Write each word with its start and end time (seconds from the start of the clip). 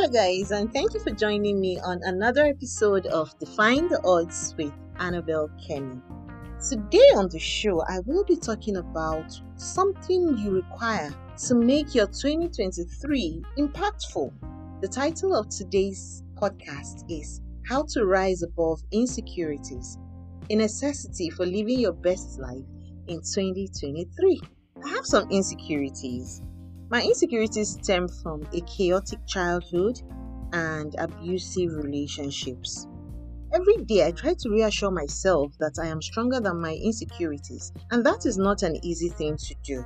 Hello, 0.00 0.10
guys, 0.10 0.50
and 0.50 0.72
thank 0.72 0.94
you 0.94 1.00
for 1.00 1.10
joining 1.10 1.60
me 1.60 1.78
on 1.78 2.00
another 2.04 2.46
episode 2.46 3.04
of 3.08 3.38
Defying 3.38 3.86
the 3.86 4.00
Odds 4.02 4.54
with 4.56 4.72
Annabelle 4.98 5.50
Kenny. 5.68 6.00
Today 6.70 7.10
on 7.16 7.28
the 7.28 7.38
show, 7.38 7.82
I 7.82 7.98
will 8.06 8.24
be 8.24 8.36
talking 8.36 8.78
about 8.78 9.38
something 9.56 10.38
you 10.38 10.52
require 10.52 11.14
to 11.46 11.54
make 11.54 11.94
your 11.94 12.06
2023 12.06 13.42
impactful. 13.58 14.32
The 14.80 14.88
title 14.88 15.36
of 15.36 15.50
today's 15.50 16.22
podcast 16.34 17.04
is 17.10 17.42
How 17.68 17.84
to 17.90 18.06
Rise 18.06 18.42
Above 18.42 18.80
Insecurities, 18.92 19.98
a 20.48 20.56
necessity 20.56 21.28
for 21.28 21.44
living 21.44 21.78
your 21.78 21.92
best 21.92 22.40
life 22.40 22.64
in 23.08 23.20
2023. 23.20 24.40
I 24.82 24.88
have 24.88 25.04
some 25.04 25.30
insecurities 25.30 26.40
my 26.90 27.02
insecurities 27.02 27.78
stem 27.80 28.08
from 28.08 28.42
a 28.52 28.60
chaotic 28.62 29.20
childhood 29.24 30.02
and 30.52 30.94
abusive 30.98 31.72
relationships. 31.72 32.88
Every 33.54 33.76
day, 33.84 34.06
I 34.06 34.10
try 34.10 34.34
to 34.34 34.50
reassure 34.50 34.90
myself 34.90 35.52
that 35.60 35.78
I 35.80 35.86
am 35.86 36.02
stronger 36.02 36.40
than 36.40 36.60
my 36.60 36.74
insecurities, 36.74 37.72
and 37.92 38.04
that 38.04 38.26
is 38.26 38.38
not 38.38 38.64
an 38.64 38.84
easy 38.84 39.08
thing 39.08 39.36
to 39.36 39.54
do. 39.62 39.84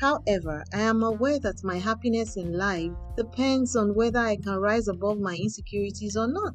However, 0.00 0.64
I 0.72 0.80
am 0.80 1.02
aware 1.02 1.38
that 1.40 1.62
my 1.62 1.78
happiness 1.78 2.36
in 2.36 2.56
life 2.56 2.92
depends 3.16 3.76
on 3.76 3.94
whether 3.94 4.18
I 4.18 4.36
can 4.36 4.56
rise 4.56 4.88
above 4.88 5.18
my 5.18 5.36
insecurities 5.36 6.16
or 6.16 6.26
not. 6.26 6.54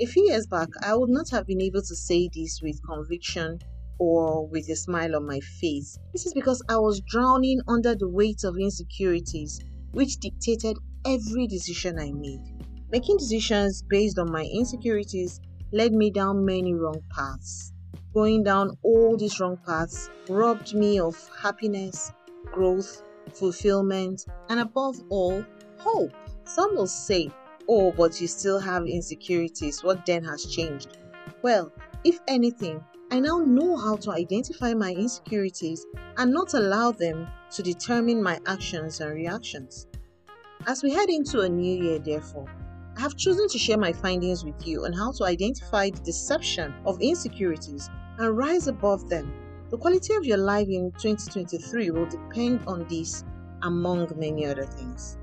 A 0.00 0.06
few 0.06 0.24
years 0.24 0.46
back, 0.46 0.68
I 0.82 0.94
would 0.94 1.10
not 1.10 1.30
have 1.30 1.46
been 1.46 1.62
able 1.62 1.82
to 1.82 1.96
say 1.96 2.28
this 2.32 2.60
with 2.62 2.80
conviction 2.86 3.58
or 3.98 4.46
with 4.46 4.68
a 4.68 4.76
smile 4.76 5.16
on 5.16 5.26
my 5.26 5.40
face. 5.40 5.98
This 6.12 6.26
is 6.26 6.34
because 6.34 6.62
I 6.68 6.78
was 6.78 7.00
drowning 7.00 7.60
under 7.68 7.94
the 7.94 8.08
weight 8.08 8.44
of 8.44 8.56
insecurities, 8.58 9.60
which 9.92 10.18
dictated 10.18 10.76
every 11.04 11.46
decision 11.46 11.98
I 11.98 12.12
made. 12.12 12.40
Making 12.90 13.18
decisions 13.18 13.82
based 13.82 14.18
on 14.18 14.32
my 14.32 14.44
insecurities 14.44 15.40
led 15.72 15.92
me 15.92 16.10
down 16.10 16.44
many 16.44 16.74
wrong 16.74 17.02
paths. 17.10 17.72
Going 18.14 18.42
down 18.42 18.78
all 18.82 19.16
these 19.16 19.38
wrong 19.38 19.58
paths 19.64 20.08
robbed 20.28 20.74
me 20.74 20.98
of 20.98 21.16
happiness, 21.40 22.12
growth, 22.46 23.02
fulfillment, 23.34 24.24
and 24.48 24.60
above 24.60 24.96
all, 25.10 25.44
hope. 25.78 26.12
Some 26.44 26.74
will 26.74 26.86
say, 26.86 27.30
Oh, 27.68 27.92
but 27.92 28.18
you 28.18 28.26
still 28.26 28.58
have 28.58 28.86
insecurities. 28.86 29.84
What 29.84 30.06
then 30.06 30.24
has 30.24 30.46
changed? 30.46 30.96
Well, 31.42 31.70
if 32.02 32.18
anything, 32.26 32.82
I 33.10 33.20
now 33.20 33.38
know 33.38 33.74
how 33.74 33.96
to 33.96 34.10
identify 34.10 34.74
my 34.74 34.92
insecurities 34.92 35.86
and 36.18 36.30
not 36.30 36.52
allow 36.52 36.92
them 36.92 37.26
to 37.52 37.62
determine 37.62 38.22
my 38.22 38.38
actions 38.46 39.00
and 39.00 39.14
reactions. 39.14 39.86
As 40.66 40.82
we 40.82 40.92
head 40.92 41.08
into 41.08 41.40
a 41.40 41.48
new 41.48 41.84
year, 41.84 41.98
therefore, 41.98 42.44
I 42.98 43.00
have 43.00 43.16
chosen 43.16 43.48
to 43.48 43.58
share 43.58 43.78
my 43.78 43.94
findings 43.94 44.44
with 44.44 44.66
you 44.66 44.84
on 44.84 44.92
how 44.92 45.12
to 45.12 45.24
identify 45.24 45.88
the 45.88 46.00
deception 46.00 46.74
of 46.84 47.00
insecurities 47.00 47.88
and 48.18 48.36
rise 48.36 48.66
above 48.66 49.08
them. 49.08 49.32
The 49.70 49.78
quality 49.78 50.14
of 50.14 50.26
your 50.26 50.36
life 50.36 50.68
in 50.68 50.92
2023 50.98 51.90
will 51.90 52.06
depend 52.06 52.60
on 52.66 52.86
this, 52.88 53.24
among 53.62 54.12
many 54.18 54.44
other 54.44 54.66
things. 54.66 55.16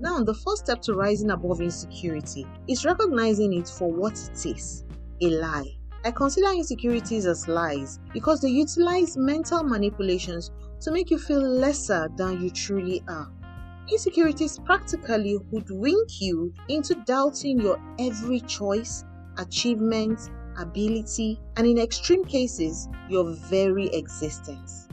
Now, 0.00 0.24
the 0.24 0.34
first 0.34 0.64
step 0.64 0.82
to 0.82 0.94
rising 0.94 1.30
above 1.30 1.60
insecurity 1.60 2.46
is 2.66 2.84
recognizing 2.84 3.52
it 3.52 3.68
for 3.68 3.92
what 3.92 4.14
it 4.14 4.44
is 4.44 4.84
a 5.20 5.30
lie. 5.30 5.77
I 6.08 6.10
consider 6.10 6.48
insecurities 6.52 7.26
as 7.26 7.46
lies 7.48 7.98
because 8.14 8.40
they 8.40 8.48
utilize 8.48 9.14
mental 9.18 9.62
manipulations 9.62 10.50
to 10.80 10.90
make 10.90 11.10
you 11.10 11.18
feel 11.18 11.42
lesser 11.42 12.08
than 12.16 12.40
you 12.40 12.48
truly 12.48 13.02
are. 13.06 13.30
Insecurities 13.92 14.58
practically 14.64 15.36
hoodwink 15.50 16.22
you 16.22 16.54
into 16.66 16.94
doubting 17.04 17.60
your 17.60 17.78
every 17.98 18.40
choice, 18.40 19.04
achievement, 19.36 20.18
ability, 20.56 21.42
and 21.58 21.66
in 21.66 21.76
extreme 21.76 22.24
cases, 22.24 22.88
your 23.10 23.30
very 23.50 23.88
existence. 23.88 24.88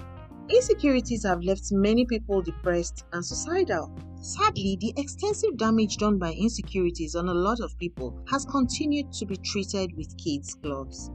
Insecurities 0.50 1.24
have 1.24 1.42
left 1.44 1.72
many 1.72 2.06
people 2.06 2.42
depressed 2.42 3.06
and 3.14 3.26
suicidal. 3.26 3.90
Sadly, 4.26 4.76
the 4.82 4.92
extensive 4.98 5.56
damage 5.56 5.98
done 5.98 6.18
by 6.18 6.34
insecurities 6.34 7.16
on 7.16 7.30
a 7.30 7.34
lot 7.36 7.60
of 7.60 7.78
people 7.78 8.18
has 8.28 8.44
continued 8.44 9.14
to 9.14 9.26
be 9.28 9.38
treated 9.38 9.96
with 9.96 10.18
kids' 10.18 10.56
gloves. 10.56 11.12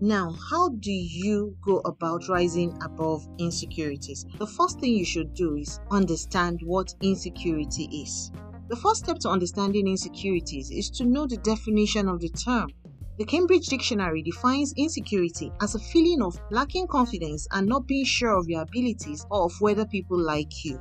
Now, 0.00 0.30
how 0.48 0.68
do 0.68 0.92
you 0.92 1.56
go 1.60 1.78
about 1.78 2.28
rising 2.28 2.78
above 2.80 3.26
insecurities? 3.38 4.26
The 4.38 4.46
first 4.46 4.78
thing 4.78 4.94
you 4.94 5.04
should 5.04 5.34
do 5.34 5.56
is 5.56 5.80
understand 5.90 6.60
what 6.62 6.94
insecurity 7.02 7.88
is. 7.92 8.30
The 8.68 8.76
first 8.76 9.02
step 9.06 9.18
to 9.22 9.30
understanding 9.30 9.88
insecurities 9.88 10.70
is 10.70 10.88
to 10.90 11.04
know 11.04 11.26
the 11.26 11.38
definition 11.38 12.08
of 12.08 12.20
the 12.20 12.28
term. 12.28 12.68
The 13.18 13.24
Cambridge 13.24 13.66
Dictionary 13.66 14.22
defines 14.22 14.72
insecurity 14.76 15.50
as 15.60 15.74
a 15.74 15.80
feeling 15.80 16.22
of 16.22 16.40
lacking 16.52 16.86
confidence 16.86 17.48
and 17.50 17.66
not 17.66 17.88
being 17.88 18.04
sure 18.04 18.38
of 18.38 18.48
your 18.48 18.62
abilities 18.62 19.26
or 19.32 19.46
of 19.46 19.60
whether 19.60 19.84
people 19.84 20.16
like 20.16 20.64
you. 20.64 20.80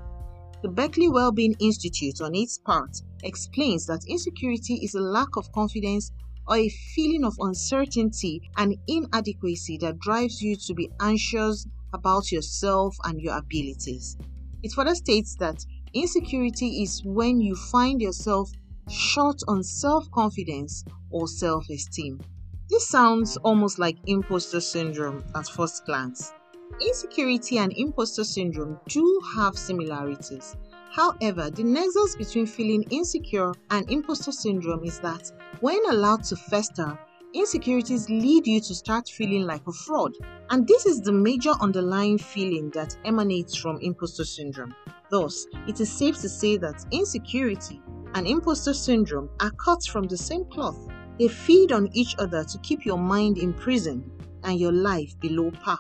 The 0.64 0.70
Berkeley 0.70 1.08
Wellbeing 1.08 1.56
Institute, 1.60 2.20
on 2.20 2.34
its 2.34 2.58
part, 2.58 2.98
explains 3.22 3.86
that 3.86 4.06
insecurity 4.08 4.76
is 4.84 4.96
a 4.96 5.00
lack 5.00 5.36
of 5.38 5.52
confidence 5.52 6.12
or 6.48 6.56
a 6.58 6.70
feeling 6.70 7.24
of 7.24 7.36
uncertainty 7.40 8.42
and 8.58 8.76
inadequacy 8.88 9.78
that 9.82 10.00
drives 10.00 10.42
you 10.42 10.56
to 10.56 10.74
be 10.74 10.90
anxious 11.00 11.68
about 11.94 12.32
yourself 12.32 12.96
and 13.04 13.22
your 13.22 13.38
abilities. 13.38 14.18
It 14.64 14.72
further 14.74 14.96
states 14.96 15.36
that 15.36 15.64
insecurity 15.94 16.82
is 16.82 17.02
when 17.04 17.40
you 17.40 17.56
find 17.56 18.02
yourself 18.02 18.50
short 18.90 19.42
on 19.48 19.64
self 19.64 20.10
confidence 20.12 20.84
or 21.12 21.28
self 21.28 21.70
esteem. 21.70 22.26
This 22.70 22.88
sounds 22.88 23.38
almost 23.38 23.78
like 23.78 23.98
imposter 24.06 24.60
syndrome 24.62 25.24
at 25.36 25.48
first 25.50 25.86
glance. 25.86 26.34
Insecurity 26.80 27.58
and 27.58 27.74
imposter 27.76 28.24
syndrome 28.24 28.80
do 28.88 29.22
have 29.36 29.58
similarities. 29.58 30.56
However, 30.92 31.50
the 31.50 31.64
nexus 31.64 32.16
between 32.16 32.46
feeling 32.46 32.84
insecure 32.90 33.54
and 33.70 33.90
imposter 33.90 34.32
syndrome 34.32 34.84
is 34.84 35.00
that 35.00 35.32
when 35.59 35.80
allowed 35.90 36.24
to 36.26 36.36
fester, 36.36 36.98
insecurities 37.34 38.09
lead 38.09 38.46
you 38.48 38.59
to 38.62 38.76
start 38.76 39.08
feeling 39.09 39.44
like 39.44 39.66
a 39.68 39.72
fraud. 39.72 40.16
And 40.50 40.68
this 40.68 40.86
is 40.86 41.02
the 41.02 41.12
major 41.12 41.54
underlying 41.62 42.18
feeling 42.18 42.70
that 42.72 42.98
emanates 43.06 43.56
from 43.56 43.78
imposter 43.82 44.26
syndrome. 44.26 44.76
Thus, 45.09 45.48
it 45.68 45.80
is 45.80 45.92
safe 45.92 46.20
to 46.22 46.30
say 46.30 46.58
that 46.58 46.86
insecurity 46.92 47.82
and 48.16 48.28
imposter 48.28 48.74
syndrome 48.74 49.30
are 49.40 49.52
cut 49.52 49.84
from 49.84 50.06
the 50.06 50.18
same 50.18 50.46
cloth. 50.46 50.88
They 51.20 51.28
feed 51.28 51.72
on 51.72 51.90
each 51.94 52.16
other 52.18 52.44
to 52.44 52.58
keep 52.59 52.86
your 52.86 52.98
mind 52.98 53.38
imprisoned 53.38 54.09
and 54.44 54.59
your 54.59 54.72
life 54.72 55.18
below 55.20 55.52
par. 55.52 55.80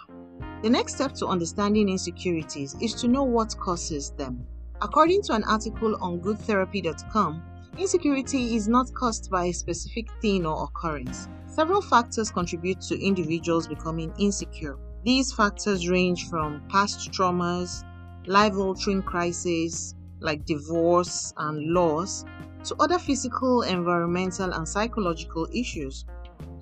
The 0.61 0.69
next 0.69 0.93
step 0.95 1.13
to 1.13 1.25
understanding 1.25 1.89
insecurities 1.89 2.75
is 2.79 2.93
to 3.01 3.07
know 3.07 3.23
what 3.23 3.57
causes 3.57 4.11
them. 4.11 4.45
According 4.79 5.23
to 5.23 5.33
an 5.33 5.43
article 5.43 5.95
on 5.99 6.19
goodtherapy.com, 6.19 7.41
insecurity 7.79 8.55
is 8.55 8.67
not 8.67 8.93
caused 8.93 9.31
by 9.31 9.45
a 9.45 9.53
specific 9.53 10.07
thing 10.21 10.45
or 10.45 10.63
occurrence. 10.65 11.27
Several 11.47 11.81
factors 11.81 12.29
contribute 12.29 12.79
to 12.81 13.03
individuals 13.03 13.67
becoming 13.67 14.13
insecure. 14.19 14.77
These 15.03 15.33
factors 15.33 15.89
range 15.89 16.29
from 16.29 16.61
past 16.69 17.11
traumas, 17.11 17.83
life 18.27 18.55
altering 18.55 19.01
crises 19.01 19.95
like 20.19 20.45
divorce 20.45 21.33
and 21.37 21.73
loss, 21.73 22.23
to 22.65 22.75
other 22.79 22.99
physical, 22.99 23.63
environmental, 23.63 24.53
and 24.53 24.67
psychological 24.67 25.47
issues. 25.51 26.05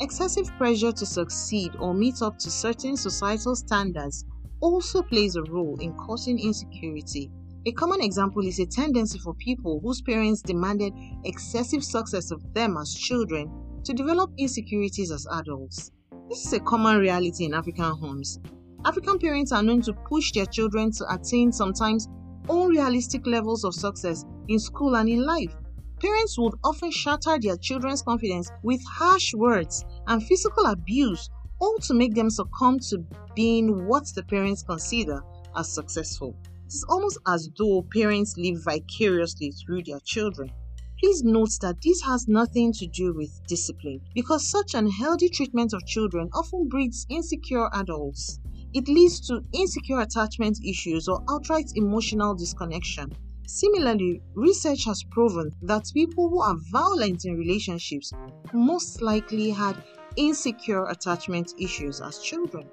Excessive 0.02 0.48
pressure 0.58 0.94
to 0.94 1.06
succeed 1.06 1.76
or 1.78 1.94
meet 1.94 2.22
up 2.22 2.38
to 2.40 2.50
certain 2.50 2.96
societal 2.96 3.54
standards 3.54 4.24
also 4.62 5.02
plays 5.02 5.36
a 5.36 5.44
role 5.44 5.78
in 5.82 5.94
causing 5.94 6.40
insecurity. 6.40 7.30
A 7.66 7.74
common 7.74 8.02
example 8.02 8.46
is 8.46 8.60
a 8.60 8.66
tendency 8.66 9.20
for 9.20 9.34
people 9.34 9.82
whose 9.84 10.02
parents 10.02 10.42
demanded 10.42 10.94
excessive 11.26 11.84
success 11.84 12.32
of 12.32 12.42
them 12.54 12.78
as 12.78 12.96
children 12.96 13.52
to 13.84 13.94
develop 13.94 14.32
insecurities 14.38 15.12
as 15.12 15.28
adults. 15.34 15.92
This 16.30 16.46
is 16.46 16.54
a 16.54 16.62
common 16.62 16.98
reality 17.00 17.44
in 17.44 17.54
African 17.54 17.92
homes. 17.92 18.40
African 18.86 19.20
parents 19.20 19.52
are 19.52 19.64
known 19.64 19.82
to 19.82 19.94
push 19.94 20.32
their 20.32 20.46
children 20.46 20.92
to 20.94 21.14
attain 21.14 21.52
sometimes 21.52 22.08
unrealistic 22.48 23.28
levels 23.28 23.66
of 23.66 23.76
success 23.76 24.24
in 24.48 24.60
school 24.60 24.96
and 24.96 25.10
in 25.10 25.26
life. 25.26 25.54
Parents 26.02 26.38
would 26.38 26.54
often 26.64 26.92
shatter 26.92 27.38
their 27.40 27.58
children's 27.58 28.02
confidence 28.02 28.52
with 28.64 28.82
harsh 28.98 29.34
words 29.34 29.84
and 30.08 30.24
physical 30.24 30.66
abuse, 30.66 31.30
all 31.60 31.78
to 31.84 31.94
make 31.94 32.16
them 32.16 32.30
succumb 32.30 32.80
to 32.90 33.06
being 33.36 33.86
what 33.86 34.06
the 34.16 34.24
parents 34.24 34.64
consider 34.64 35.22
as 35.56 35.74
successful. 35.74 36.38
It's 36.66 36.86
almost 36.88 37.20
as 37.28 37.50
though 37.58 37.86
parents 37.94 38.36
live 38.38 38.64
vicariously 38.64 39.52
through 39.52 39.84
their 39.84 40.00
children. 40.00 40.54
Please 41.00 41.24
note 41.24 41.52
that 41.62 41.82
this 41.82 42.02
has 42.04 42.28
nothing 42.28 42.72
to 42.74 42.88
do 42.88 43.14
with 43.14 43.42
discipline 43.48 44.02
because 44.14 44.50
such 44.50 44.74
unhealthy 44.74 45.30
treatment 45.30 45.74
of 45.74 45.86
children 45.86 46.30
often 46.34 46.70
breeds 46.70 47.06
insecure 47.10 47.70
adults. 47.74 48.40
It 48.74 48.88
leads 48.88 49.20
to 49.28 49.42
insecure 49.52 50.00
attachment 50.00 50.60
issues 50.64 51.08
or 51.08 51.24
outright 51.30 51.72
emotional 51.76 52.36
disconnection. 52.36 53.16
Similarly, 53.52 54.22
research 54.36 54.86
has 54.86 55.02
proven 55.02 55.52
that 55.64 55.90
people 55.92 56.30
who 56.30 56.40
are 56.40 56.56
violent 56.72 57.26
in 57.26 57.36
relationships 57.36 58.14
most 58.54 59.02
likely 59.02 59.50
had 59.50 59.84
insecure 60.18 60.86
attachment 60.86 61.56
issues 61.58 62.00
as 62.00 62.20
children. 62.20 62.70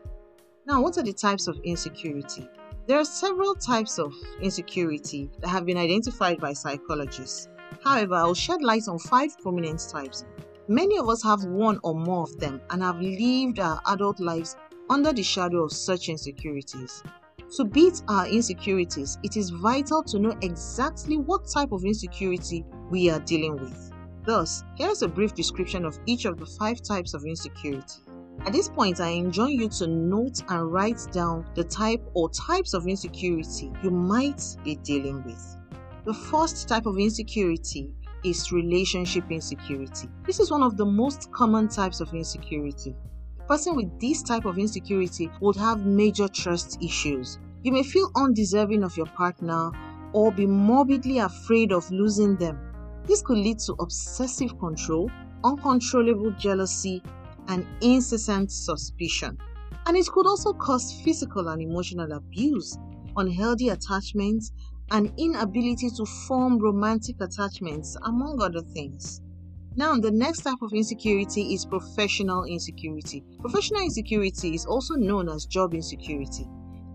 Now, 0.67 0.83
what 0.83 0.99
are 0.99 1.03
the 1.03 1.15
types 1.15 1.47
of 1.47 1.59
insecurity? 1.65 2.47
There 2.87 2.99
are 2.99 3.07
several 3.07 3.55
types 3.55 3.99
of 3.99 4.13
insecurity 4.43 5.31
that 5.41 5.49
have 5.49 5.65
been 5.65 5.79
identified 5.79 6.41
by 6.43 6.53
psychologists. 6.53 7.49
However, 7.83 8.17
I'll 8.17 8.35
shed 8.35 8.63
light 8.63 8.87
on 8.87 8.99
five 8.99 9.31
prominent 9.39 9.81
types. 9.91 10.27
Many 10.69 10.99
of 10.99 11.09
us 11.09 11.23
have 11.23 11.43
one 11.45 11.81
or 11.85 11.95
more 11.95 12.25
of 12.25 12.39
them 12.39 12.61
and 12.69 12.83
have 12.83 13.01
lived 13.01 13.61
our 13.61 13.81
adult 13.87 14.21
lives 14.21 14.57
under 14.91 15.15
the 15.15 15.23
shadow 15.23 15.65
of 15.65 15.73
such 15.73 16.11
insecurities. 16.11 17.03
To 17.55 17.65
beat 17.65 18.03
our 18.09 18.27
insecurities, 18.27 19.19
it 19.23 19.37
is 19.37 19.51
vital 19.51 20.03
to 20.05 20.19
know 20.19 20.37
exactly 20.43 21.17
what 21.17 21.47
type 21.47 21.71
of 21.71 21.85
insecurity 21.85 22.65
we 22.91 23.09
are 23.09 23.21
dealing 23.21 23.57
with. 23.57 23.93
Thus, 24.25 24.65
here's 24.77 25.03
a 25.03 25.09
brief 25.09 25.33
description 25.33 25.85
of 25.85 25.97
each 26.07 26.25
of 26.25 26.39
the 26.39 26.47
five 26.47 26.83
types 26.83 27.15
of 27.15 27.25
insecurity. 27.25 28.01
At 28.41 28.53
this 28.53 28.69
point, 28.69 29.01
I 29.01 29.11
enjoin 29.11 29.53
you 29.53 29.69
to 29.69 29.87
note 29.87 30.43
and 30.49 30.73
write 30.73 31.01
down 31.13 31.47
the 31.55 31.63
type 31.63 32.03
or 32.15 32.29
types 32.31 32.75
of 32.75 32.89
insecurity 32.89 33.73
you 33.83 33.91
might 33.91 34.43
be 34.65 34.75
dealing 34.77 35.23
with. 35.25 35.57
The 36.05 36.15
first 36.15 36.69
type 36.69 36.87
of 36.87 36.99
insecurity 36.99 37.93
is 38.25 38.51
relationship 38.51 39.31
insecurity. 39.31 40.09
This 40.27 40.41
is 40.41 40.51
one 40.51 40.65
of 40.65 40.77
the 40.77 40.85
most 40.85 41.31
common 41.31 41.69
types 41.69 42.01
of 42.01 42.13
insecurity. 42.13 42.97
Person 43.49 43.77
with 43.77 44.01
this 44.01 44.23
type 44.23 44.45
of 44.45 44.59
insecurity 44.59 45.31
would 45.41 45.55
have 45.57 45.87
major 45.87 46.27
trust 46.27 46.83
issues. 46.83 47.39
You 47.63 47.71
may 47.73 47.85
feel 47.85 48.11
undeserving 48.17 48.83
of 48.83 48.97
your 48.97 49.07
partner 49.07 49.71
or 50.13 50.33
be 50.33 50.47
morbidly 50.47 51.19
afraid 51.19 51.73
of 51.73 51.89
losing 51.93 52.37
them. 52.37 52.59
This 53.05 53.23
could 53.23 53.39
lead 53.39 53.61
to 53.61 53.75
obsessive 53.75 54.59
control, 54.59 55.11
uncontrollable 55.45 56.33
jealousy, 56.33 57.03
and 57.47 57.65
incessant 57.81 58.51
suspicion. 58.51 59.39
And 59.87 59.97
it 59.97 60.09
could 60.09 60.27
also 60.27 60.53
cause 60.53 61.01
physical 61.05 61.47
and 61.47 61.63
emotional 61.63 62.11
abuse, 62.13 62.77
unhealthy 63.17 63.69
attachments, 63.69 64.51
and 64.91 65.13
inability 65.17 65.91
to 65.91 66.05
form 66.27 66.59
romantic 66.59 67.21
attachments, 67.21 67.97
among 68.03 68.43
other 68.43 68.63
things. 68.63 69.21
Now, 69.77 69.95
the 69.97 70.11
next 70.11 70.41
type 70.41 70.63
of 70.63 70.73
insecurity 70.73 71.53
is 71.55 71.67
professional 71.67 72.45
insecurity. 72.45 73.23
Professional 73.41 73.83
insecurity 73.83 74.55
is 74.55 74.65
also 74.65 74.95
known 74.95 75.29
as 75.29 75.45
job 75.45 75.75
insecurity, 75.75 76.47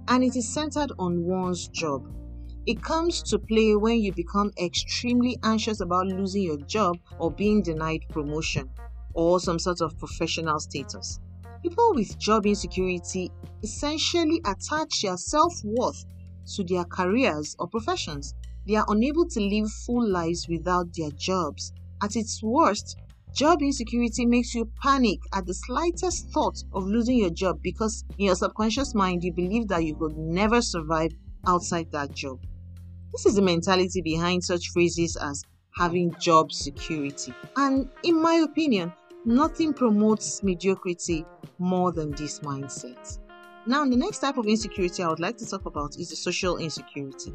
and 0.08 0.24
it 0.24 0.36
is 0.36 0.52
centered 0.52 0.92
on 0.98 1.24
one's 1.24 1.68
job. 1.68 2.02
It 2.66 2.82
comes 2.82 3.22
to 3.24 3.38
play 3.40 3.76
when 3.76 4.00
you 4.00 4.12
become 4.14 4.52
extremely 4.60 5.38
anxious 5.44 5.80
about 5.80 6.08
losing 6.08 6.42
your 6.44 6.58
job 6.58 6.98
or 7.20 7.32
being 7.32 7.62
denied 7.62 8.02
promotion 8.10 8.72
or 9.14 9.40
some 9.40 9.60
sort 9.60 9.82
of 9.82 9.98
professional 10.00 10.60
status. 10.60 11.20
People 11.62 11.94
with 11.94 12.18
job 12.18 12.48
insecurity 12.48 13.32
essentially 13.62 14.42
attach 14.44 15.02
their 15.04 15.18
self 15.18 15.54
worth 15.64 16.04
to 16.56 16.64
their 16.64 16.86
careers 16.86 17.56
or 17.60 17.68
professions. 17.68 18.34
They 18.66 18.76
are 18.76 18.86
unable 18.88 19.28
to 19.28 19.40
live 19.40 19.70
full 19.86 20.08
lives 20.10 20.48
without 20.50 20.88
their 20.96 21.12
jobs. 21.12 21.74
At 22.02 22.16
its 22.16 22.42
worst, 22.44 22.98
job 23.34 23.62
insecurity 23.62 24.26
makes 24.26 24.54
you 24.56 24.72
panic 24.82 25.20
at 25.34 25.46
the 25.46 25.54
slightest 25.54 26.30
thought 26.32 26.64
of 26.74 26.86
losing 26.86 27.18
your 27.18 27.30
job 27.30 27.60
because 27.62 28.04
in 28.18 28.26
your 28.26 28.36
subconscious 28.36 28.94
mind 28.96 29.24
you 29.24 29.34
believe 29.34 29.68
that 29.68 29.84
you 29.86 29.96
could 29.96 30.18
never 30.18 30.62
survive 30.62 31.12
outside 31.48 31.92
that 31.92 32.14
job. 32.14 32.40
This 33.12 33.26
is 33.26 33.36
the 33.36 33.42
mentality 33.42 34.02
behind 34.02 34.44
such 34.44 34.70
phrases 34.70 35.18
as 35.18 35.44
having 35.78 36.14
job 36.20 36.52
security. 36.52 37.34
And 37.56 37.90
in 38.04 38.22
my 38.22 38.36
opinion, 38.36 38.94
Nothing 39.24 39.72
promotes 39.72 40.42
mediocrity 40.42 41.24
more 41.60 41.92
than 41.92 42.10
this 42.10 42.40
mindset. 42.40 43.20
Now, 43.68 43.86
the 43.86 43.96
next 43.96 44.18
type 44.18 44.38
of 44.38 44.48
insecurity 44.48 45.04
I 45.04 45.10
would 45.10 45.20
like 45.20 45.38
to 45.38 45.46
talk 45.46 45.68
about 45.68 45.96
is 46.00 46.10
the 46.10 46.16
social 46.16 46.58
insecurity. 46.58 47.32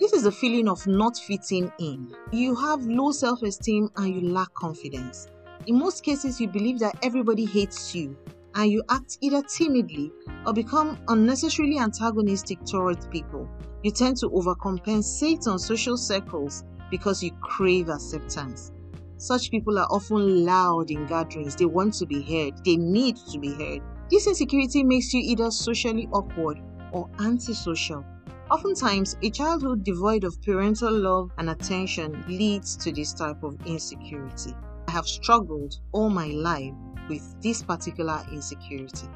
This 0.00 0.12
is 0.12 0.26
a 0.26 0.32
feeling 0.32 0.68
of 0.68 0.86
not 0.86 1.16
fitting 1.16 1.72
in. 1.80 2.14
You 2.30 2.54
have 2.54 2.86
low 2.86 3.10
self 3.10 3.42
esteem 3.42 3.90
and 3.96 4.14
you 4.14 4.32
lack 4.32 4.54
confidence. 4.54 5.26
In 5.66 5.76
most 5.76 6.04
cases, 6.04 6.40
you 6.40 6.46
believe 6.46 6.78
that 6.78 6.96
everybody 7.02 7.44
hates 7.44 7.96
you 7.96 8.16
and 8.54 8.70
you 8.70 8.84
act 8.90 9.18
either 9.22 9.42
timidly 9.42 10.12
or 10.46 10.52
become 10.52 10.98
unnecessarily 11.08 11.78
antagonistic 11.80 12.64
towards 12.64 13.08
people. 13.08 13.48
You 13.82 13.90
tend 13.90 14.18
to 14.18 14.28
overcompensate 14.30 15.48
on 15.48 15.58
social 15.58 15.96
circles 15.96 16.62
because 16.92 17.20
you 17.20 17.32
crave 17.42 17.88
acceptance. 17.88 18.70
Such 19.16 19.50
people 19.50 19.80
are 19.80 19.88
often 19.90 20.44
loud 20.44 20.92
in 20.92 21.06
gatherings. 21.06 21.56
They 21.56 21.64
want 21.64 21.94
to 21.94 22.06
be 22.06 22.22
heard. 22.22 22.64
They 22.64 22.76
need 22.76 23.16
to 23.32 23.38
be 23.40 23.52
heard. 23.52 23.82
This 24.12 24.28
insecurity 24.28 24.84
makes 24.84 25.12
you 25.12 25.20
either 25.24 25.50
socially 25.50 26.08
awkward 26.12 26.60
or 26.92 27.10
antisocial. 27.18 28.04
Oftentimes, 28.50 29.14
a 29.22 29.28
childhood 29.28 29.84
devoid 29.84 30.24
of 30.24 30.40
parental 30.40 30.90
love 30.90 31.30
and 31.36 31.50
attention 31.50 32.24
leads 32.28 32.78
to 32.78 32.90
this 32.90 33.12
type 33.12 33.42
of 33.42 33.58
insecurity. 33.66 34.54
I 34.88 34.92
have 34.92 35.06
struggled 35.06 35.74
all 35.92 36.08
my 36.08 36.28
life 36.28 36.72
with 37.10 37.42
this 37.42 37.62
particular 37.62 38.24
insecurity. 38.32 39.06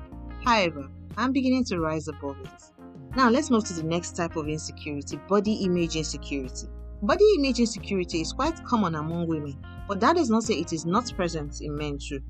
However, 0.44 0.90
I'm 1.16 1.32
beginning 1.32 1.64
to 1.66 1.80
rise 1.80 2.08
above 2.08 2.36
it. 2.40 2.62
Now, 3.16 3.30
let's 3.30 3.50
move 3.50 3.64
to 3.64 3.72
the 3.72 3.82
next 3.82 4.16
type 4.16 4.36
of 4.36 4.48
insecurity 4.48 5.18
body 5.28 5.64
image 5.64 5.96
insecurity. 5.96 6.66
Body 7.00 7.24
image 7.38 7.58
insecurity 7.58 8.20
is 8.20 8.34
quite 8.34 8.62
common 8.66 8.96
among 8.96 9.28
women, 9.28 9.56
but 9.88 9.98
that 10.00 10.16
does 10.16 10.28
not 10.28 10.42
say 10.42 10.54
it 10.54 10.74
is 10.74 10.84
not 10.84 11.10
present 11.16 11.62
in 11.62 11.74
men 11.74 11.96
too. 11.98 12.20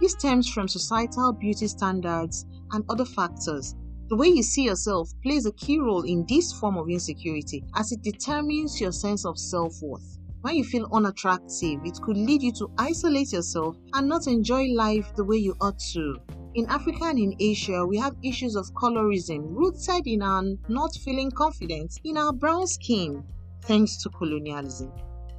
This 0.00 0.12
stems 0.12 0.48
from 0.48 0.66
societal 0.66 1.32
beauty 1.32 1.68
standards 1.68 2.44
and 2.72 2.84
other 2.88 3.04
factors. 3.04 3.76
The 4.10 4.16
way 4.16 4.26
you 4.26 4.42
see 4.42 4.64
yourself 4.64 5.12
plays 5.22 5.46
a 5.46 5.52
key 5.52 5.78
role 5.78 6.02
in 6.02 6.26
this 6.28 6.52
form 6.52 6.76
of 6.76 6.90
insecurity 6.90 7.62
as 7.76 7.92
it 7.92 8.02
determines 8.02 8.80
your 8.80 8.90
sense 8.90 9.24
of 9.24 9.38
self 9.38 9.80
worth. 9.80 10.18
When 10.40 10.56
you 10.56 10.64
feel 10.64 10.88
unattractive, 10.92 11.78
it 11.84 11.96
could 12.02 12.16
lead 12.16 12.42
you 12.42 12.50
to 12.54 12.72
isolate 12.76 13.32
yourself 13.32 13.76
and 13.94 14.08
not 14.08 14.26
enjoy 14.26 14.64
life 14.72 15.14
the 15.14 15.22
way 15.22 15.36
you 15.36 15.54
ought 15.60 15.78
to. 15.92 16.16
In 16.54 16.66
Africa 16.66 17.04
and 17.04 17.20
in 17.20 17.36
Asia, 17.38 17.86
we 17.86 17.98
have 17.98 18.16
issues 18.24 18.56
of 18.56 18.74
colorism 18.74 19.44
rooted 19.48 20.08
in 20.08 20.22
our 20.22 20.42
not 20.66 20.92
feeling 21.04 21.30
confident 21.30 21.96
in 22.02 22.16
our 22.16 22.32
brown 22.32 22.66
skin 22.66 23.22
thanks 23.62 24.02
to 24.02 24.08
colonialism. 24.08 24.90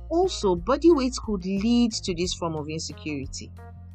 Also, 0.10 0.56
body 0.56 0.92
weight 0.92 1.18
could 1.26 1.44
lead 1.44 1.92
to 1.92 2.16
this 2.16 2.34
form 2.34 2.56
of 2.56 2.70
insecurity. 2.70 3.52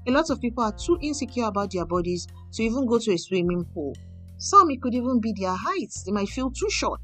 A 0.07 0.11
lot 0.11 0.29
of 0.29 0.39
people 0.43 0.63
are 0.63 0.77
too 0.77 0.99
insecure 1.01 1.47
about 1.47 1.73
their 1.73 1.87
bodies 1.87 2.27
to 2.53 2.63
even 2.63 2.85
go 2.85 2.99
to 2.99 3.13
a 3.13 3.17
swimming 3.17 3.65
pool. 3.65 3.95
Some, 4.39 4.71
it 4.71 4.81
could 4.83 4.95
even 4.95 5.21
be 5.21 5.33
their 5.33 5.55
heights. 5.57 6.03
They 6.03 6.13
might 6.13 6.29
feel 6.29 6.51
too 6.51 6.71
short. 6.71 7.03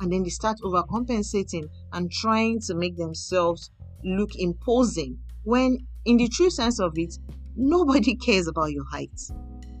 And 0.00 0.12
then 0.12 0.22
they 0.22 0.30
start 0.30 0.58
overcompensating 0.62 1.68
and 1.92 2.10
trying 2.10 2.60
to 2.66 2.74
make 2.74 2.96
themselves 2.96 3.70
look 4.02 4.30
imposing 4.36 5.18
when, 5.44 5.86
in 6.04 6.16
the 6.16 6.28
true 6.28 6.50
sense 6.50 6.80
of 6.80 6.92
it, 6.96 7.14
nobody 7.54 8.16
cares 8.24 8.48
about 8.48 8.72
your 8.72 8.84
height. 8.90 9.18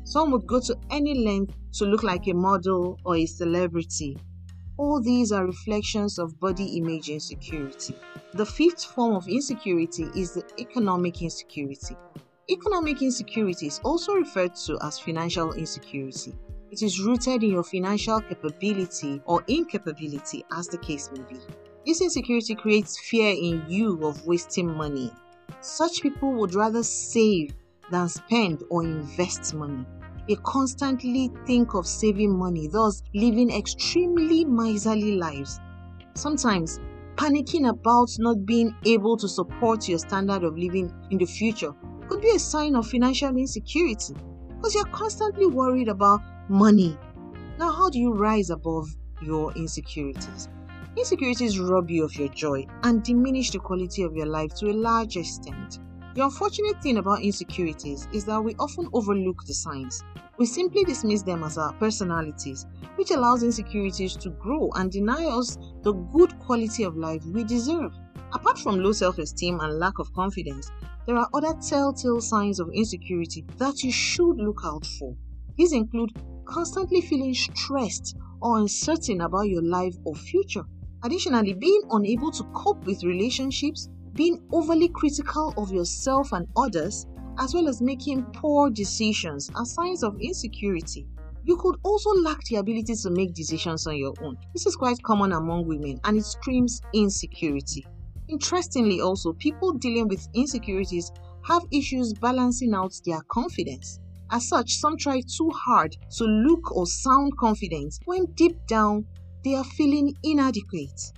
Some 0.04 0.30
would 0.32 0.46
go 0.46 0.60
to 0.60 0.76
any 0.90 1.14
length 1.24 1.54
to 1.74 1.84
look 1.86 2.02
like 2.02 2.26
a 2.26 2.34
model 2.34 2.98
or 3.04 3.16
a 3.16 3.26
celebrity 3.26 4.18
all 4.80 4.98
these 4.98 5.30
are 5.30 5.44
reflections 5.44 6.18
of 6.18 6.40
body 6.40 6.78
image 6.78 7.10
insecurity. 7.10 7.94
The 8.32 8.46
fifth 8.46 8.82
form 8.82 9.14
of 9.14 9.28
insecurity 9.28 10.10
is 10.14 10.32
the 10.32 10.42
economic 10.58 11.20
insecurity. 11.20 11.98
Economic 12.50 13.02
insecurity 13.02 13.66
is 13.66 13.78
also 13.84 14.14
referred 14.14 14.54
to 14.66 14.78
as 14.82 14.98
financial 14.98 15.52
insecurity. 15.52 16.32
It 16.70 16.82
is 16.82 17.00
rooted 17.00 17.42
in 17.42 17.50
your 17.50 17.64
financial 17.64 18.20
capability 18.20 19.20
or 19.24 19.42
incapability, 19.48 20.44
as 20.52 20.68
the 20.68 20.78
case 20.78 21.10
may 21.12 21.22
be. 21.22 21.40
This 21.84 22.00
insecurity 22.00 22.54
creates 22.54 23.00
fear 23.00 23.34
in 23.36 23.64
you 23.68 23.98
of 24.06 24.24
wasting 24.24 24.68
money. 24.76 25.10
Such 25.60 26.00
people 26.00 26.32
would 26.34 26.54
rather 26.54 26.84
save 26.84 27.54
than 27.90 28.08
spend 28.08 28.62
or 28.70 28.84
invest 28.84 29.52
money. 29.52 29.84
They 30.28 30.36
constantly 30.44 31.32
think 31.44 31.74
of 31.74 31.88
saving 31.88 32.38
money, 32.38 32.68
thus 32.68 33.02
living 33.14 33.50
extremely 33.50 34.44
miserly 34.44 35.16
lives. 35.16 35.58
Sometimes, 36.14 36.78
panicking 37.16 37.68
about 37.68 38.10
not 38.20 38.46
being 38.46 38.72
able 38.84 39.16
to 39.16 39.28
support 39.28 39.88
your 39.88 39.98
standard 39.98 40.44
of 40.44 40.56
living 40.56 40.92
in 41.10 41.18
the 41.18 41.26
future 41.26 41.72
could 42.08 42.20
be 42.20 42.30
a 42.30 42.38
sign 42.38 42.76
of 42.76 42.86
financial 42.86 43.36
insecurity 43.36 44.14
because 44.60 44.74
you're 44.74 44.84
constantly 44.84 45.46
worried 45.46 45.88
about 45.88 46.20
money. 46.50 46.98
Now, 47.58 47.70
how 47.70 47.88
do 47.88 47.98
you 47.98 48.12
rise 48.12 48.50
above 48.50 48.88
your 49.22 49.52
insecurities? 49.52 50.48
Insecurities 50.96 51.60
rob 51.60 51.88
you 51.88 52.04
of 52.04 52.14
your 52.16 52.28
joy 52.28 52.66
and 52.82 53.04
diminish 53.04 53.52
the 53.52 53.60
quality 53.60 54.02
of 54.02 54.16
your 54.16 54.26
life 54.26 54.52
to 54.56 54.70
a 54.70 54.72
large 54.72 55.16
extent. 55.16 55.78
The 56.16 56.24
unfortunate 56.24 56.82
thing 56.82 56.96
about 56.98 57.22
insecurities 57.22 58.08
is 58.12 58.24
that 58.24 58.42
we 58.42 58.56
often 58.58 58.88
overlook 58.92 59.44
the 59.46 59.54
signs. 59.54 60.02
We 60.38 60.46
simply 60.46 60.82
dismiss 60.82 61.22
them 61.22 61.44
as 61.44 61.56
our 61.56 61.72
personalities, 61.74 62.66
which 62.96 63.12
allows 63.12 63.44
insecurities 63.44 64.16
to 64.16 64.30
grow 64.30 64.70
and 64.74 64.90
deny 64.90 65.26
us 65.26 65.56
the 65.82 65.92
good 65.92 66.36
quality 66.40 66.82
of 66.82 66.96
life 66.96 67.24
we 67.26 67.44
deserve. 67.44 67.92
Apart 68.32 68.58
from 68.58 68.80
low 68.80 68.92
self 68.92 69.18
esteem 69.18 69.60
and 69.60 69.78
lack 69.78 70.00
of 70.00 70.12
confidence, 70.14 70.68
there 71.06 71.16
are 71.16 71.28
other 71.32 71.54
telltale 71.60 72.20
signs 72.20 72.58
of 72.58 72.70
insecurity 72.74 73.44
that 73.58 73.84
you 73.84 73.92
should 73.92 74.36
look 74.38 74.62
out 74.64 74.84
for. 74.84 75.16
These 75.60 75.72
include 75.74 76.12
constantly 76.46 77.02
feeling 77.02 77.34
stressed 77.34 78.16
or 78.40 78.60
uncertain 78.60 79.20
about 79.20 79.50
your 79.50 79.60
life 79.60 79.94
or 80.06 80.14
future. 80.14 80.64
Additionally, 81.04 81.52
being 81.52 81.82
unable 81.90 82.30
to 82.30 82.44
cope 82.54 82.86
with 82.86 83.04
relationships, 83.04 83.90
being 84.14 84.42
overly 84.52 84.88
critical 84.88 85.52
of 85.58 85.70
yourself 85.70 86.32
and 86.32 86.46
others, 86.56 87.04
as 87.38 87.52
well 87.52 87.68
as 87.68 87.82
making 87.82 88.24
poor 88.32 88.70
decisions 88.70 89.50
are 89.54 89.66
signs 89.66 90.02
of 90.02 90.18
insecurity. 90.18 91.06
You 91.44 91.58
could 91.58 91.76
also 91.82 92.08
lack 92.08 92.42
the 92.44 92.56
ability 92.56 92.94
to 92.94 93.10
make 93.10 93.34
decisions 93.34 93.86
on 93.86 93.98
your 93.98 94.14
own. 94.22 94.38
This 94.54 94.64
is 94.64 94.76
quite 94.76 95.02
common 95.02 95.32
among 95.32 95.66
women 95.66 96.00
and 96.04 96.16
it 96.16 96.24
screams 96.24 96.80
insecurity. 96.94 97.84
Interestingly, 98.28 99.02
also, 99.02 99.34
people 99.34 99.72
dealing 99.74 100.08
with 100.08 100.26
insecurities 100.32 101.12
have 101.44 101.66
issues 101.70 102.14
balancing 102.14 102.72
out 102.72 102.98
their 103.04 103.20
confidence. 103.28 104.00
As 104.32 104.48
such, 104.48 104.74
some 104.74 104.96
try 104.96 105.20
too 105.22 105.50
hard 105.50 105.96
to 106.16 106.24
look 106.24 106.74
or 106.76 106.86
sound 106.86 107.36
confident 107.36 107.98
when 108.04 108.26
deep 108.36 108.66
down 108.66 109.06
they 109.42 109.54
are 109.54 109.64
feeling 109.64 110.14
inadequate. 110.22 111.12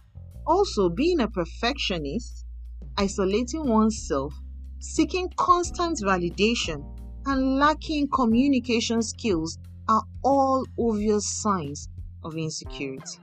Also, 0.47 0.89
being 0.89 1.21
a 1.21 1.29
perfectionist, 1.29 2.47
isolating 2.97 3.69
oneself, 3.69 4.35
seeking 4.79 5.29
constant 5.37 5.99
validation, 5.99 6.85
and 7.27 7.59
lacking 7.59 8.09
communication 8.09 9.03
skills 9.03 9.59
are 9.89 10.03
all 10.25 10.65
obvious 10.79 11.27
signs 11.43 11.89
of 12.25 12.37
insecurity. 12.37 13.19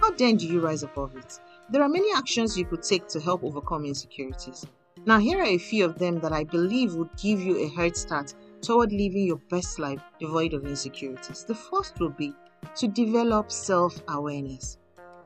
How 0.00 0.10
then 0.12 0.36
do 0.36 0.46
you 0.46 0.60
rise 0.60 0.82
above 0.82 1.16
it? 1.16 1.38
There 1.70 1.82
are 1.82 1.88
many 1.88 2.08
actions 2.16 2.56
you 2.56 2.64
could 2.64 2.82
take 2.82 3.06
to 3.08 3.20
help 3.20 3.44
overcome 3.44 3.84
insecurities. 3.84 4.66
Now, 5.06 5.18
here 5.18 5.38
are 5.40 5.46
a 5.46 5.58
few 5.58 5.84
of 5.84 5.98
them 5.98 6.20
that 6.20 6.32
I 6.32 6.44
believe 6.44 6.94
would 6.94 7.14
give 7.16 7.40
you 7.40 7.58
a 7.58 7.68
head 7.68 7.96
start 7.96 8.32
toward 8.64 8.92
living 8.92 9.26
your 9.26 9.40
best 9.50 9.78
life 9.78 10.00
devoid 10.18 10.54
of 10.54 10.64
insecurities. 10.64 11.44
The 11.44 11.54
first 11.54 12.00
will 12.00 12.10
be 12.10 12.32
to 12.76 12.88
develop 12.88 13.52
self 13.52 14.00
awareness. 14.08 14.78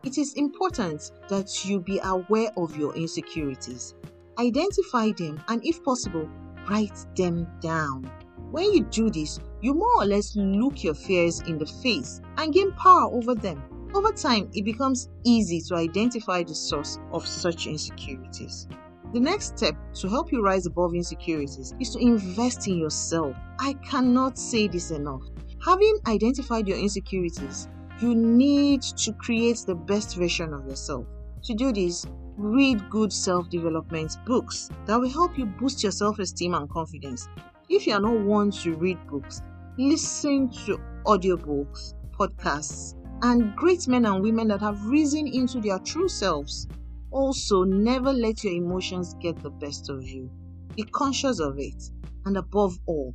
It 0.04 0.18
is 0.18 0.34
important 0.34 1.12
that 1.28 1.64
you 1.64 1.80
be 1.80 2.00
aware 2.02 2.50
of 2.56 2.76
your 2.76 2.94
insecurities. 2.94 3.94
Identify 4.38 5.12
them 5.12 5.40
and, 5.48 5.64
if 5.64 5.82
possible, 5.84 6.28
write 6.68 7.06
them 7.16 7.46
down. 7.60 8.10
When 8.50 8.72
you 8.72 8.84
do 8.84 9.10
this, 9.10 9.38
you 9.60 9.74
more 9.74 10.02
or 10.02 10.06
less 10.06 10.34
look 10.36 10.82
your 10.82 10.94
fears 10.94 11.40
in 11.42 11.58
the 11.58 11.66
face 11.66 12.20
and 12.36 12.52
gain 12.52 12.72
power 12.72 13.12
over 13.12 13.34
them. 13.34 13.62
Over 13.94 14.12
time, 14.12 14.50
it 14.54 14.64
becomes 14.64 15.08
easy 15.24 15.60
to 15.68 15.74
identify 15.76 16.42
the 16.42 16.54
source 16.54 16.98
of 17.12 17.26
such 17.26 17.66
insecurities. 17.66 18.68
The 19.14 19.20
next 19.20 19.56
step 19.56 19.74
to 19.94 20.08
help 20.08 20.30
you 20.32 20.42
rise 20.42 20.66
above 20.66 20.94
insecurities 20.94 21.74
is 21.80 21.90
to 21.90 21.98
invest 21.98 22.68
in 22.68 22.76
yourself. 22.76 23.34
I 23.58 23.72
cannot 23.74 24.38
say 24.38 24.68
this 24.68 24.90
enough. 24.90 25.22
Having 25.64 26.00
identified 26.06 26.68
your 26.68 26.76
insecurities, 26.76 27.68
you 28.02 28.14
need 28.14 28.82
to 28.82 29.12
create 29.14 29.64
the 29.66 29.74
best 29.74 30.16
version 30.16 30.52
of 30.52 30.66
yourself. 30.66 31.06
To 31.44 31.54
do 31.54 31.72
this, 31.72 32.04
read 32.36 32.90
good 32.90 33.10
self 33.10 33.48
development 33.48 34.18
books 34.26 34.68
that 34.84 35.00
will 35.00 35.08
help 35.08 35.38
you 35.38 35.46
boost 35.46 35.82
your 35.82 35.92
self 35.92 36.18
esteem 36.18 36.52
and 36.52 36.68
confidence. 36.68 37.28
If 37.70 37.86
you 37.86 37.94
are 37.94 38.00
not 38.00 38.20
one 38.20 38.50
to 38.62 38.74
read 38.74 38.98
books, 39.08 39.40
listen 39.78 40.50
to 40.66 40.78
audiobooks, 41.06 41.94
podcasts, 42.12 42.94
and 43.22 43.56
great 43.56 43.88
men 43.88 44.04
and 44.04 44.22
women 44.22 44.48
that 44.48 44.60
have 44.60 44.84
risen 44.84 45.26
into 45.26 45.62
their 45.62 45.78
true 45.78 46.08
selves. 46.08 46.68
Also, 47.10 47.64
never 47.64 48.12
let 48.12 48.44
your 48.44 48.52
emotions 48.52 49.14
get 49.20 49.42
the 49.42 49.50
best 49.50 49.88
of 49.88 50.02
you. 50.02 50.30
Be 50.76 50.82
conscious 50.84 51.40
of 51.40 51.58
it. 51.58 51.90
And 52.24 52.36
above 52.36 52.78
all, 52.86 53.14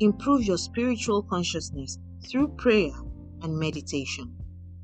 improve 0.00 0.44
your 0.44 0.58
spiritual 0.58 1.22
consciousness 1.22 1.98
through 2.26 2.48
prayer 2.56 2.92
and 3.42 3.58
meditation. 3.58 4.34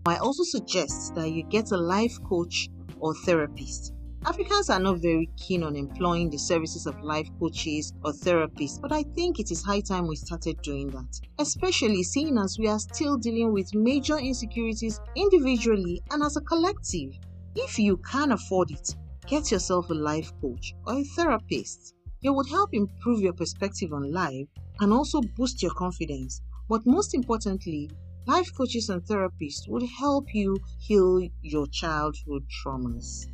I 0.06 0.16
also 0.16 0.44
suggest 0.44 1.14
that 1.14 1.30
you 1.30 1.42
get 1.44 1.72
a 1.72 1.76
life 1.76 2.16
coach 2.24 2.68
or 2.98 3.14
therapist. 3.14 3.92
Africans 4.26 4.68
are 4.68 4.78
not 4.78 4.98
very 4.98 5.30
keen 5.38 5.62
on 5.62 5.76
employing 5.76 6.28
the 6.28 6.38
services 6.38 6.86
of 6.86 7.00
life 7.00 7.28
coaches 7.38 7.94
or 8.04 8.12
therapists, 8.12 8.78
but 8.78 8.92
I 8.92 9.02
think 9.14 9.40
it 9.40 9.50
is 9.50 9.62
high 9.62 9.80
time 9.80 10.06
we 10.06 10.16
started 10.16 10.60
doing 10.60 10.88
that, 10.88 11.20
especially 11.38 12.02
seeing 12.02 12.36
as 12.36 12.58
we 12.58 12.68
are 12.68 12.78
still 12.78 13.16
dealing 13.16 13.54
with 13.54 13.74
major 13.74 14.18
insecurities 14.18 15.00
individually 15.16 16.02
and 16.10 16.22
as 16.22 16.36
a 16.36 16.42
collective. 16.42 17.12
If 17.56 17.78
you 17.78 17.96
can 17.96 18.32
afford 18.32 18.70
it, 18.70 18.94
get 19.26 19.50
yourself 19.50 19.90
a 19.90 19.94
life 19.94 20.32
coach 20.40 20.72
or 20.86 20.94
a 20.94 21.04
therapist. 21.16 21.94
It 22.22 22.30
would 22.30 22.48
help 22.48 22.70
improve 22.72 23.20
your 23.20 23.32
perspective 23.32 23.92
on 23.92 24.12
life 24.12 24.46
and 24.80 24.92
also 24.92 25.20
boost 25.36 25.62
your 25.62 25.72
confidence. 25.72 26.42
But 26.68 26.86
most 26.86 27.14
importantly, 27.14 27.90
life 28.26 28.48
coaches 28.56 28.88
and 28.88 29.02
therapists 29.02 29.68
would 29.68 29.82
help 29.98 30.32
you 30.32 30.56
heal 30.78 31.26
your 31.42 31.66
childhood 31.66 32.46
traumas. 32.62 33.26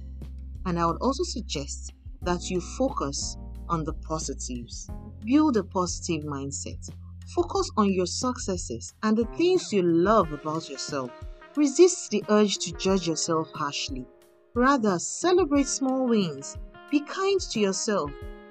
And 0.64 0.78
I 0.78 0.86
would 0.86 1.02
also 1.02 1.22
suggest 1.22 1.92
that 2.22 2.48
you 2.48 2.60
focus 2.60 3.36
on 3.68 3.84
the 3.84 3.92
positives. 3.92 4.88
Build 5.24 5.56
a 5.56 5.64
positive 5.64 6.24
mindset. 6.24 6.88
Focus 7.34 7.70
on 7.76 7.92
your 7.92 8.06
successes 8.06 8.94
and 9.02 9.16
the 9.16 9.26
things 9.36 9.72
you 9.72 9.82
love 9.82 10.32
about 10.32 10.68
yourself. 10.68 11.10
Resist 11.56 12.10
the 12.10 12.22
urge 12.28 12.58
to 12.58 12.72
judge 12.72 13.08
yourself 13.08 13.50
harshly. 13.54 14.06
Rather, 14.52 14.98
celebrate 14.98 15.66
small 15.66 16.06
wins. 16.06 16.58
Be 16.90 17.00
kind 17.00 17.40
to 17.40 17.58
yourself. 17.58 18.10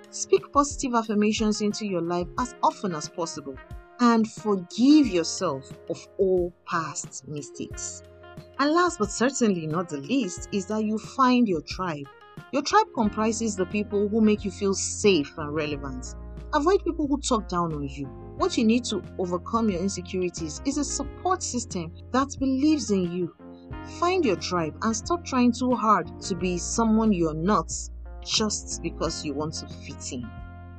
Speak 0.09 0.51
positive 0.51 0.95
affirmations 0.95 1.61
into 1.61 1.85
your 1.85 2.01
life 2.01 2.27
as 2.39 2.55
often 2.63 2.95
as 2.95 3.07
possible. 3.07 3.55
And 3.99 4.27
forgive 4.27 5.05
yourself 5.05 5.71
of 5.87 6.07
all 6.17 6.51
past 6.65 7.27
mistakes. 7.27 8.01
And 8.57 8.71
last 8.71 8.97
but 8.97 9.11
certainly 9.11 9.67
not 9.67 9.87
the 9.87 9.97
least 9.97 10.49
is 10.51 10.65
that 10.65 10.83
you 10.83 10.97
find 10.97 11.47
your 11.47 11.61
tribe. 11.61 12.07
Your 12.51 12.63
tribe 12.63 12.87
comprises 12.95 13.55
the 13.55 13.67
people 13.67 14.09
who 14.09 14.19
make 14.19 14.43
you 14.43 14.49
feel 14.49 14.73
safe 14.73 15.31
and 15.37 15.53
relevant. 15.53 16.15
Avoid 16.55 16.83
people 16.83 17.05
who 17.05 17.19
talk 17.21 17.47
down 17.49 17.71
on 17.71 17.87
you. 17.87 18.24
What 18.37 18.57
you 18.57 18.65
need 18.65 18.83
to 18.85 19.01
overcome 19.17 19.69
your 19.69 19.79
insecurities 19.79 20.61
is 20.65 20.77
a 20.77 20.83
support 20.83 21.41
system 21.41 21.93
that 22.11 22.35
believes 22.37 22.91
in 22.91 23.09
you. 23.11 23.33
Find 23.99 24.25
your 24.25 24.35
tribe 24.35 24.77
and 24.81 24.95
stop 24.95 25.23
trying 25.23 25.53
too 25.53 25.73
hard 25.73 26.21
to 26.23 26.35
be 26.35 26.57
someone 26.57 27.13
you're 27.13 27.33
not 27.33 27.71
just 28.25 28.81
because 28.83 29.23
you 29.23 29.33
want 29.33 29.53
to 29.55 29.67
fit 29.67 30.11
in. 30.11 30.29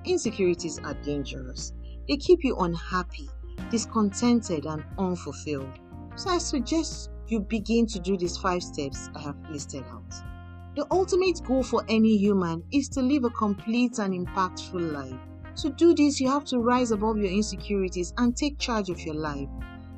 Insecurities 0.05 0.81
are 0.81 0.95
dangerous. 1.03 1.73
They 2.09 2.19
keep 2.19 2.45
you 2.45 2.57
unhappy, 2.59 3.29
discontented, 3.71 4.67
and 4.67 4.85
unfulfilled. 4.99 5.81
So 6.15 6.31
I 6.31 6.39
suggest 6.39 7.11
you 7.29 7.41
begin 7.41 7.87
to 7.87 7.99
do 7.99 8.19
these 8.19 8.37
five 8.37 8.63
steps 8.63 9.09
I 9.15 9.23
have 9.23 9.37
listed 9.51 9.85
out. 9.91 10.15
The 10.77 10.87
ultimate 10.91 11.43
goal 11.43 11.63
for 11.63 11.83
any 11.89 12.19
human 12.19 12.63
is 12.71 12.91
to 12.91 13.01
live 13.01 13.25
a 13.25 13.31
complete 13.31 13.99
and 13.99 14.13
impactful 14.13 14.93
life. 14.93 15.19
To 15.57 15.71
do 15.71 15.95
this, 15.95 16.21
you 16.21 16.29
have 16.29 16.45
to 16.47 16.59
rise 16.59 16.91
above 16.91 17.17
your 17.17 17.31
insecurities 17.31 18.13
and 18.19 18.37
take 18.37 18.59
charge 18.59 18.91
of 18.91 19.01
your 19.01 19.15
life. 19.15 19.49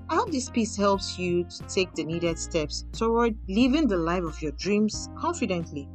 I 0.08 0.14
hope 0.14 0.30
this 0.30 0.48
piece 0.48 0.76
helps 0.76 1.18
you 1.18 1.44
to 1.44 1.62
take 1.66 1.92
the 1.94 2.04
needed 2.04 2.38
steps 2.38 2.84
toward 2.92 3.36
living 3.48 3.88
the 3.88 3.96
life 3.96 4.22
of 4.22 4.40
your 4.40 4.52
dreams 4.52 5.08
confidently. 5.18 5.88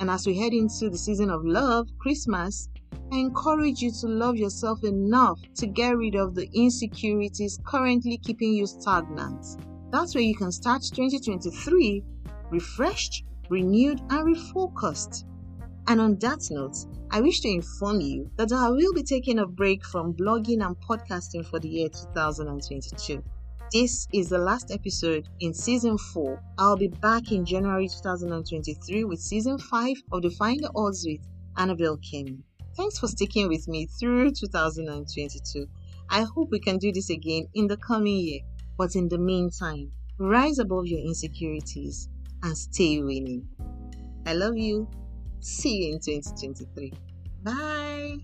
And 0.00 0.10
as 0.10 0.26
we 0.26 0.36
head 0.36 0.52
into 0.52 0.90
the 0.90 0.98
season 0.98 1.30
of 1.30 1.44
love, 1.44 1.86
Christmas, 1.98 2.68
I 3.12 3.18
encourage 3.18 3.80
you 3.80 3.92
to 4.00 4.08
love 4.08 4.36
yourself 4.36 4.82
enough 4.82 5.38
to 5.54 5.66
get 5.68 5.96
rid 5.96 6.16
of 6.16 6.34
the 6.34 6.48
insecurities 6.52 7.60
currently 7.64 8.18
keeping 8.18 8.54
you 8.54 8.66
stagnant. 8.66 9.46
That's 9.92 10.16
where 10.16 10.24
you 10.24 10.34
can 10.34 10.50
start 10.50 10.82
2023 10.82 12.02
refreshed, 12.50 13.24
renewed, 13.48 14.00
and 14.10 14.36
refocused. 14.36 15.24
And 15.90 16.00
on 16.00 16.14
that 16.20 16.46
note, 16.52 16.76
I 17.10 17.20
wish 17.20 17.40
to 17.40 17.48
inform 17.48 18.00
you 18.00 18.30
that 18.36 18.52
I 18.52 18.68
will 18.68 18.92
be 18.94 19.02
taking 19.02 19.40
a 19.40 19.44
break 19.44 19.84
from 19.84 20.14
blogging 20.14 20.64
and 20.64 20.76
podcasting 20.76 21.44
for 21.44 21.58
the 21.58 21.68
year 21.68 21.88
2022. 21.88 23.20
This 23.72 24.06
is 24.12 24.28
the 24.28 24.38
last 24.38 24.70
episode 24.70 25.28
in 25.40 25.52
season 25.52 25.98
4. 25.98 26.40
I'll 26.58 26.76
be 26.76 26.86
back 26.86 27.32
in 27.32 27.44
January 27.44 27.88
2023 27.88 29.02
with 29.02 29.18
season 29.18 29.58
5 29.58 29.96
of 30.12 30.22
Defying 30.22 30.60
the 30.60 30.70
Odds 30.76 31.04
with 31.04 31.26
Annabelle 31.56 31.96
Kim. 31.96 32.44
Thanks 32.76 33.00
for 33.00 33.08
sticking 33.08 33.48
with 33.48 33.66
me 33.66 33.86
through 33.86 34.30
2022. 34.30 35.66
I 36.08 36.22
hope 36.22 36.52
we 36.52 36.60
can 36.60 36.78
do 36.78 36.92
this 36.92 37.10
again 37.10 37.48
in 37.54 37.66
the 37.66 37.76
coming 37.76 38.16
year. 38.16 38.40
But 38.78 38.94
in 38.94 39.08
the 39.08 39.18
meantime, 39.18 39.90
rise 40.18 40.60
above 40.60 40.86
your 40.86 41.00
insecurities 41.00 42.08
and 42.44 42.56
stay 42.56 43.02
winning. 43.02 43.48
I 44.24 44.34
love 44.34 44.56
you. 44.56 44.88
See 45.40 45.86
you 45.86 45.94
in 45.94 46.00
2023. 46.00 46.92
Bye. 47.42 48.18